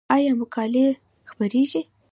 آیا 0.15 0.31
مقالې 0.41 0.87
خپریږي؟ 1.29 1.81